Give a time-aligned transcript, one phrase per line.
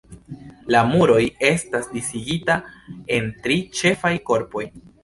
[0.75, 1.19] La muroj
[1.51, 2.57] estas disigita
[3.19, 4.71] en tri ĉefaj korpoj.